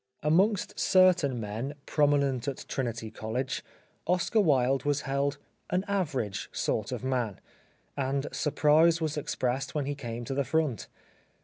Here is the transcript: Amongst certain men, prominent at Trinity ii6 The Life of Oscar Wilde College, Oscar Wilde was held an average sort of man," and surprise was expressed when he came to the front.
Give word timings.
Amongst 0.23 0.79
certain 0.79 1.39
men, 1.39 1.75
prominent 1.85 2.47
at 2.47 2.65
Trinity 2.67 3.11
ii6 3.11 3.19
The 3.19 3.27
Life 3.27 3.27
of 3.27 3.27
Oscar 3.27 3.29
Wilde 3.29 3.53
College, 3.53 3.63
Oscar 4.07 4.41
Wilde 4.41 4.83
was 4.83 5.01
held 5.01 5.37
an 5.69 5.85
average 5.87 6.49
sort 6.51 6.91
of 6.91 7.03
man," 7.03 7.39
and 7.95 8.25
surprise 8.31 8.99
was 8.99 9.15
expressed 9.15 9.75
when 9.75 9.85
he 9.85 9.93
came 9.93 10.25
to 10.25 10.33
the 10.33 10.43
front. 10.43 10.87